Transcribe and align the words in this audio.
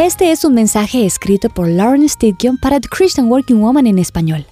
Este 0.00 0.32
es 0.32 0.46
un 0.46 0.54
mensaje 0.54 1.04
escrito 1.04 1.50
por 1.50 1.68
Lauren 1.68 2.08
Stidgion 2.08 2.56
para 2.56 2.80
The 2.80 2.88
Christian 2.88 3.30
Working 3.30 3.60
Woman 3.60 3.86
en 3.86 3.98
español. 3.98 4.46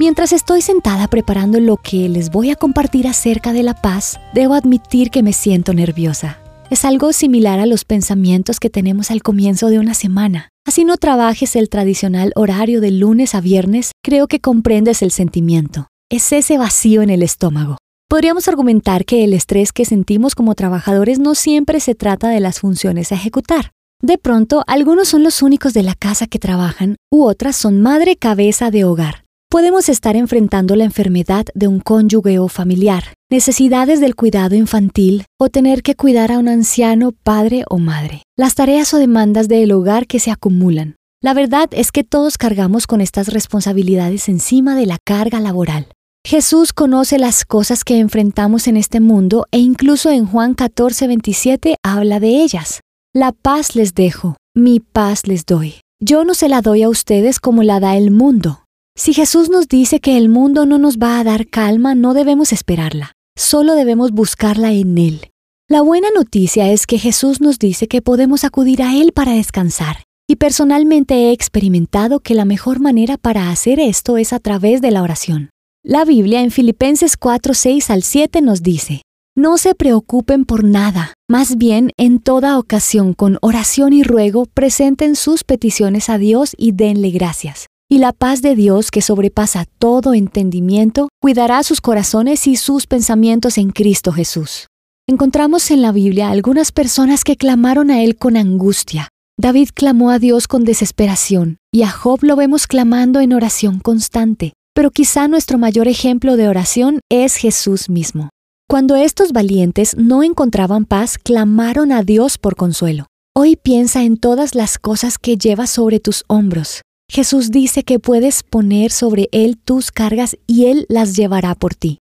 Mientras 0.00 0.32
estoy 0.32 0.62
sentada 0.62 1.06
preparando 1.06 1.60
lo 1.60 1.76
que 1.76 2.08
les 2.08 2.30
voy 2.30 2.48
a 2.50 2.56
compartir 2.56 3.06
acerca 3.06 3.52
de 3.52 3.62
la 3.62 3.74
paz, 3.74 4.18
debo 4.32 4.54
admitir 4.54 5.10
que 5.10 5.22
me 5.22 5.34
siento 5.34 5.74
nerviosa. 5.74 6.40
Es 6.70 6.86
algo 6.86 7.12
similar 7.12 7.60
a 7.60 7.66
los 7.66 7.84
pensamientos 7.84 8.58
que 8.58 8.70
tenemos 8.70 9.10
al 9.10 9.22
comienzo 9.22 9.68
de 9.68 9.78
una 9.78 9.92
semana. 9.92 10.48
Así 10.64 10.86
no 10.86 10.96
trabajes 10.96 11.56
el 11.56 11.68
tradicional 11.68 12.32
horario 12.34 12.80
de 12.80 12.92
lunes 12.92 13.34
a 13.34 13.42
viernes, 13.42 13.92
creo 14.02 14.28
que 14.28 14.40
comprendes 14.40 15.02
el 15.02 15.10
sentimiento. 15.10 15.88
Es 16.10 16.32
ese 16.32 16.56
vacío 16.56 17.02
en 17.02 17.10
el 17.10 17.22
estómago. 17.22 17.76
Podríamos 18.08 18.48
argumentar 18.48 19.04
que 19.04 19.24
el 19.24 19.34
estrés 19.34 19.72
que 19.72 19.84
sentimos 19.84 20.34
como 20.34 20.54
trabajadores 20.54 21.18
no 21.18 21.34
siempre 21.34 21.80
se 21.80 21.94
trata 21.94 22.30
de 22.30 22.40
las 22.40 22.60
funciones 22.60 23.12
a 23.12 23.16
ejecutar. 23.16 23.72
De 24.02 24.18
pronto, 24.18 24.62
algunos 24.66 25.08
son 25.08 25.22
los 25.22 25.42
únicos 25.42 25.72
de 25.72 25.82
la 25.82 25.94
casa 25.94 26.26
que 26.26 26.38
trabajan 26.38 26.96
u 27.10 27.24
otras 27.24 27.56
son 27.56 27.80
madre 27.80 28.16
cabeza 28.16 28.70
de 28.70 28.84
hogar. 28.84 29.24
Podemos 29.48 29.88
estar 29.88 30.16
enfrentando 30.16 30.76
la 30.76 30.84
enfermedad 30.84 31.46
de 31.54 31.66
un 31.66 31.80
cónyuge 31.80 32.38
o 32.38 32.48
familiar, 32.48 33.14
necesidades 33.30 34.00
del 34.00 34.14
cuidado 34.14 34.54
infantil 34.54 35.24
o 35.40 35.48
tener 35.48 35.82
que 35.82 35.94
cuidar 35.94 36.30
a 36.30 36.38
un 36.38 36.48
anciano 36.48 37.12
padre 37.12 37.64
o 37.70 37.78
madre, 37.78 38.22
las 38.36 38.54
tareas 38.54 38.92
o 38.92 38.98
demandas 38.98 39.48
del 39.48 39.72
hogar 39.72 40.06
que 40.06 40.18
se 40.18 40.30
acumulan. 40.30 40.96
La 41.22 41.32
verdad 41.32 41.68
es 41.70 41.90
que 41.90 42.04
todos 42.04 42.36
cargamos 42.36 42.86
con 42.86 43.00
estas 43.00 43.28
responsabilidades 43.28 44.28
encima 44.28 44.76
de 44.76 44.86
la 44.86 44.98
carga 45.02 45.40
laboral. 45.40 45.86
Jesús 46.26 46.72
conoce 46.72 47.18
las 47.18 47.44
cosas 47.44 47.84
que 47.84 47.98
enfrentamos 47.98 48.66
en 48.66 48.76
este 48.76 49.00
mundo 49.00 49.46
e 49.52 49.58
incluso 49.58 50.10
en 50.10 50.26
Juan 50.26 50.54
14:27 50.54 51.76
habla 51.82 52.20
de 52.20 52.42
ellas. 52.42 52.80
La 53.18 53.32
paz 53.32 53.74
les 53.74 53.94
dejo, 53.94 54.36
mi 54.54 54.78
paz 54.78 55.26
les 55.26 55.46
doy. 55.46 55.76
Yo 56.02 56.26
no 56.26 56.34
se 56.34 56.50
la 56.50 56.60
doy 56.60 56.82
a 56.82 56.90
ustedes 56.90 57.40
como 57.40 57.62
la 57.62 57.80
da 57.80 57.96
el 57.96 58.10
mundo. 58.10 58.66
Si 58.94 59.14
Jesús 59.14 59.48
nos 59.48 59.68
dice 59.68 60.00
que 60.00 60.18
el 60.18 60.28
mundo 60.28 60.66
no 60.66 60.76
nos 60.76 60.98
va 60.98 61.18
a 61.18 61.24
dar 61.24 61.46
calma, 61.46 61.94
no 61.94 62.12
debemos 62.12 62.52
esperarla, 62.52 63.12
solo 63.34 63.74
debemos 63.74 64.10
buscarla 64.12 64.74
en 64.74 64.98
Él. 64.98 65.30
La 65.66 65.80
buena 65.80 66.08
noticia 66.14 66.70
es 66.70 66.86
que 66.86 66.98
Jesús 66.98 67.40
nos 67.40 67.58
dice 67.58 67.88
que 67.88 68.02
podemos 68.02 68.44
acudir 68.44 68.82
a 68.82 68.94
Él 68.94 69.12
para 69.12 69.32
descansar, 69.32 70.02
y 70.28 70.36
personalmente 70.36 71.14
he 71.14 71.32
experimentado 71.32 72.20
que 72.20 72.34
la 72.34 72.44
mejor 72.44 72.80
manera 72.80 73.16
para 73.16 73.48
hacer 73.48 73.80
esto 73.80 74.18
es 74.18 74.34
a 74.34 74.40
través 74.40 74.82
de 74.82 74.90
la 74.90 75.02
oración. 75.02 75.48
La 75.82 76.04
Biblia 76.04 76.42
en 76.42 76.50
Filipenses 76.50 77.16
4, 77.16 77.54
6 77.54 77.90
al 77.90 78.02
7 78.02 78.42
nos 78.42 78.62
dice, 78.62 79.00
no 79.36 79.58
se 79.58 79.74
preocupen 79.74 80.46
por 80.46 80.64
nada, 80.64 81.12
más 81.28 81.56
bien 81.56 81.92
en 81.98 82.20
toda 82.20 82.58
ocasión 82.58 83.12
con 83.12 83.38
oración 83.42 83.92
y 83.92 84.02
ruego 84.02 84.46
presenten 84.46 85.14
sus 85.14 85.44
peticiones 85.44 86.08
a 86.08 86.16
Dios 86.16 86.54
y 86.56 86.72
denle 86.72 87.10
gracias. 87.10 87.66
Y 87.88 87.98
la 87.98 88.12
paz 88.12 88.40
de 88.40 88.56
Dios 88.56 88.90
que 88.90 89.02
sobrepasa 89.02 89.66
todo 89.78 90.14
entendimiento 90.14 91.08
cuidará 91.20 91.62
sus 91.62 91.82
corazones 91.82 92.46
y 92.46 92.56
sus 92.56 92.86
pensamientos 92.86 93.58
en 93.58 93.70
Cristo 93.70 94.10
Jesús. 94.10 94.68
Encontramos 95.06 95.70
en 95.70 95.82
la 95.82 95.92
Biblia 95.92 96.30
algunas 96.30 96.72
personas 96.72 97.22
que 97.22 97.36
clamaron 97.36 97.90
a 97.90 98.02
Él 98.02 98.16
con 98.16 98.36
angustia. 98.36 99.08
David 99.38 99.68
clamó 99.74 100.10
a 100.10 100.18
Dios 100.18 100.48
con 100.48 100.64
desesperación 100.64 101.58
y 101.70 101.82
a 101.82 101.90
Job 101.90 102.20
lo 102.22 102.36
vemos 102.36 102.66
clamando 102.66 103.20
en 103.20 103.34
oración 103.34 103.80
constante. 103.80 104.54
Pero 104.74 104.90
quizá 104.90 105.28
nuestro 105.28 105.58
mayor 105.58 105.88
ejemplo 105.88 106.36
de 106.36 106.48
oración 106.48 107.00
es 107.10 107.36
Jesús 107.36 107.88
mismo. 107.88 108.30
Cuando 108.68 108.96
estos 108.96 109.30
valientes 109.30 109.96
no 109.96 110.24
encontraban 110.24 110.86
paz, 110.86 111.18
clamaron 111.18 111.92
a 111.92 112.02
Dios 112.02 112.36
por 112.36 112.56
consuelo. 112.56 113.06
Hoy 113.32 113.54
piensa 113.54 114.02
en 114.02 114.16
todas 114.16 114.56
las 114.56 114.78
cosas 114.78 115.18
que 115.18 115.36
llevas 115.36 115.70
sobre 115.70 116.00
tus 116.00 116.24
hombros. 116.26 116.82
Jesús 117.08 117.52
dice 117.52 117.84
que 117.84 118.00
puedes 118.00 118.42
poner 118.42 118.90
sobre 118.90 119.28
Él 119.30 119.56
tus 119.56 119.92
cargas 119.92 120.36
y 120.48 120.64
Él 120.64 120.84
las 120.88 121.14
llevará 121.14 121.54
por 121.54 121.76
ti. 121.76 121.98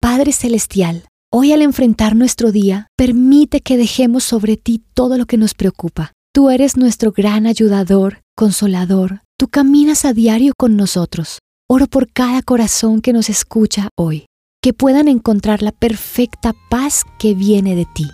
Padre 0.00 0.32
Celestial, 0.32 1.06
hoy 1.32 1.52
al 1.52 1.62
enfrentar 1.62 2.16
nuestro 2.16 2.50
día, 2.50 2.88
permite 2.96 3.60
que 3.60 3.76
dejemos 3.76 4.24
sobre 4.24 4.56
ti 4.56 4.82
todo 4.94 5.18
lo 5.18 5.26
que 5.26 5.36
nos 5.36 5.54
preocupa. 5.54 6.12
Tú 6.34 6.50
eres 6.50 6.76
nuestro 6.76 7.12
gran 7.12 7.46
ayudador, 7.46 8.22
consolador. 8.34 9.22
Tú 9.38 9.46
caminas 9.46 10.04
a 10.04 10.12
diario 10.14 10.52
con 10.58 10.76
nosotros. 10.76 11.38
Oro 11.68 11.86
por 11.86 12.10
cada 12.12 12.42
corazón 12.42 13.02
que 13.02 13.12
nos 13.12 13.30
escucha 13.30 13.90
hoy 13.96 14.26
que 14.60 14.72
puedan 14.72 15.08
encontrar 15.08 15.62
la 15.62 15.72
perfecta 15.72 16.54
paz 16.68 17.04
que 17.18 17.34
viene 17.34 17.74
de 17.74 17.86
ti. 17.86 18.08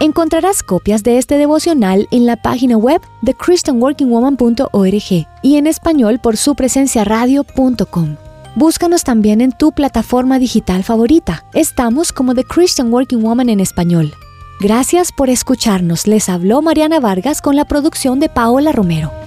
Encontrarás 0.00 0.62
copias 0.62 1.02
de 1.02 1.18
este 1.18 1.38
devocional 1.38 2.06
en 2.10 2.26
la 2.26 2.36
página 2.36 2.76
web 2.76 3.00
de 3.22 3.34
christianworkingwoman.org 3.34 5.26
y 5.42 5.56
en 5.56 5.66
español 5.66 6.20
por 6.22 6.36
su 6.36 6.54
presencia 6.54 7.04
radio.com. 7.04 8.16
Búscanos 8.54 9.04
también 9.04 9.40
en 9.40 9.52
tu 9.52 9.72
plataforma 9.72 10.38
digital 10.38 10.82
favorita. 10.82 11.44
Estamos 11.52 12.12
como 12.12 12.34
The 12.34 12.44
Christian 12.44 12.92
Working 12.92 13.22
Woman 13.22 13.48
en 13.48 13.60
español. 13.60 14.14
Gracias 14.60 15.12
por 15.12 15.28
escucharnos. 15.28 16.06
Les 16.06 16.28
habló 16.30 16.62
Mariana 16.62 17.00
Vargas 17.00 17.42
con 17.42 17.56
la 17.56 17.66
producción 17.66 18.18
de 18.20 18.30
Paola 18.30 18.72
Romero. 18.72 19.25